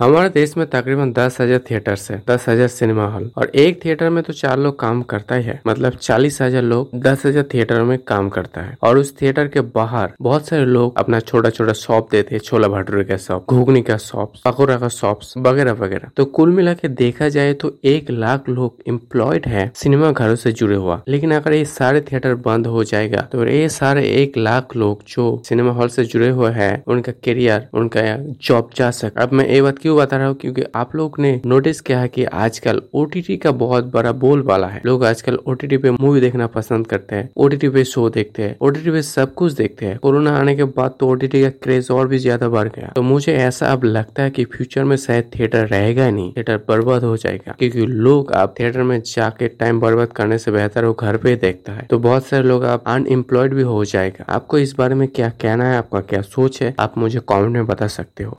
हमारे 0.00 0.28
देश 0.28 0.56
में 0.56 0.66
तकरीबन 0.70 1.12
दस 1.12 1.40
हज़ार 1.40 1.58
थिएटर 1.70 1.96
है, 2.10 2.22
दस 2.28 2.44
हज़ार 2.48 2.68
सिनेमा 2.68 3.06
हॉल 3.10 3.30
और 3.36 3.48
एक 3.56 3.84
थिएटर 3.84 4.10
में 4.10 4.22
तो 4.24 4.32
चार 4.32 4.58
लोग 4.58 4.78
काम 4.80 5.00
करता 5.02 5.34
ही 5.34 5.44
है। 5.44 5.60
मतलब 5.66 5.92
चालीस 5.92 6.40
हज़ार 6.42 6.62
लोग 6.62 6.90
दस 7.02 7.24
हज़ार 7.26 7.44
थिएटर 7.54 7.82
में 7.82 7.98
काम 8.00 8.28
करता 8.28 8.60
है। 8.60 8.76
और 8.82 8.98
उस 8.98 9.12
थिएटर 9.20 9.48
के 9.48 9.60
बाहर 9.74 10.12
बहुत 10.22 10.46
सारे 10.48 10.64
लोग 10.64 10.98
अपना 10.98 11.20
छोटा 11.20 11.50
छोटा 11.50 11.72
शॉप 11.72 12.10
देते 12.10 12.34
हैं, 12.34 12.40
छोला 12.40 12.68
भटूरे 12.68 13.04
का 13.04 13.16
शॉप 13.16 13.50
घुगनी 13.50 13.82
का 13.82 13.96
शॉप 13.96 14.34
पकौड़ा 14.44 14.76
का 14.76 14.88
शॉप 14.90 15.20
वगैरह 15.38 15.72
वगैरह। 15.74 16.10
तो 16.16 16.24
कुल 16.38 16.50
मिला 16.50 16.74
के 16.74 16.88
देखा 16.90 17.28
जाए 17.28 17.52
तो 17.54 17.72
एक 17.86 18.10
लाख 18.10 18.48
लोग 18.48 18.82
एम्प्लॉयड 18.88 19.46
है 19.46 19.70
सिनेमा 19.76 20.10
घरों 20.12 20.36
से 20.36 20.52
जुड़े 20.52 20.76
हुआ। 20.76 21.00
लेकिन 21.08 21.34
अगर 21.34 21.52
ये 21.52 21.64
सारे 21.66 22.00
थिएटर 22.02 22.34
बंद 22.46 22.66
हो 22.68 22.84
जाएगा 22.84 23.26
तो 23.32 23.44
ये 23.46 23.68
सारे 23.70 24.08
एक 24.12 24.38
लाख 24.38 24.76
लोग 24.76 25.02
जो 25.08 25.26
सिनेमा 25.48 25.72
हॉल 25.72 25.88
से 25.88 26.04
जुड़े 26.06 26.30
हुए 26.30 26.50
हैं, 26.52 26.82
उनका 26.86 27.12
करियर 27.24 27.68
उनका 27.74 28.00
जॉब 28.42 28.70
जा 28.76 28.90
सके। 28.92 29.22
अब 29.22 29.32
मैं 29.32 29.48
ये 29.48 29.60
बात 29.62 29.86
क्यों 29.88 29.96
बता 29.98 30.16
रहा 30.16 30.26
हूँ? 30.26 30.36
क्योंकि 30.36 30.62
आप 30.76 30.94
लोग 30.96 31.18
ने 31.20 31.40
नोटिस 31.46 31.80
किया 31.80 31.98
है 32.00 32.08
कि 32.08 32.24
आजकल 32.24 32.80
ओटीटी 32.94 33.36
का 33.36 33.50
बहुत 33.52 33.84
बड़ा 33.92 34.10
बोल 34.14 34.42
वाला 34.42 34.66
है। 34.66 34.80
लोग 34.86 35.04
आजकल 35.04 35.38
ओटीटी 35.48 35.76
पे 35.76 35.90
मूवी 35.90 36.20
देखना 36.20 36.46
पसंद 36.48 36.86
करते 36.86 37.16
हैं 37.16 37.28
ओटीटी 37.36 37.68
पे 37.68 37.84
शो 37.84 38.08
देखते 38.10 38.42
हैं 38.42 38.56
ओटीटी 38.60 38.90
पे 38.90 39.02
सब 39.02 39.32
कुछ 39.34 39.52
देखते 39.52 39.86
हैं। 39.86 39.98
कोरोना 39.98 40.36
आने 40.38 40.54
के 40.56 40.64
बाद 40.76 40.94
तो 41.00 41.08
ओटीटी 41.08 41.42
का 41.42 41.48
क्रेज 41.62 41.90
और 41.90 42.08
भी 42.08 42.18
ज़्यादा 42.18 42.48
बढ़ 42.48 42.68
गया। 42.68 42.92
तो 42.96 43.02
मुझे 43.02 43.34
ऐसा 43.34 43.66
अब 43.66 43.84
लगता 43.84 44.22
है 44.22 44.30
की 44.30 44.44
फ्यूचर 44.46 44.84
में 44.84 44.96
शायद 44.96 45.30
थिएटर 45.34 45.66
रहेगा 45.66 46.10
नहीं 46.10 46.32
थिएटर 46.32 46.56
बर्बाद 46.68 47.04
हो 47.04 47.16
जाएगा। 47.16 47.54
क्योंकि 47.58 47.86
लोग 47.86 48.32
अब 48.32 48.54
थिएटर 48.60 48.82
में 48.82 49.00
जाके 49.06 49.48
टाइम 49.48 49.80
बर्बाद 49.80 50.12
करने 50.12 50.38
से 50.38 50.50
बेहतर 50.50 50.84
वो 50.84 50.92
घर 50.94 51.16
पे 51.16 51.34
देखता 51.36 51.72
है। 51.72 51.86
तो 51.90 51.98
बहुत 51.98 52.26
सारे 52.26 52.42
लोग 52.42 52.62
अब 52.64 52.82
अनएम्प्लॉयड 52.86 53.54
भी 53.54 53.62
हो 53.62 53.84
जाएगा। 53.84 54.24
आपको 54.28 54.58
इस 54.58 54.74
बारे 54.78 54.94
में 54.94 55.06
क्या 55.08 55.28
कहना 55.40 55.70
है? 55.70 55.78
आपका 55.78 56.00
क्या 56.02 56.22
सोच 56.22 56.62
है? 56.62 56.74
आप 56.80 56.98
मुझे 56.98 57.20
कॉमेंट 57.20 57.52
में 57.52 57.66
बता 57.66 57.86
सकते 57.88 58.24
हो। 58.24 58.38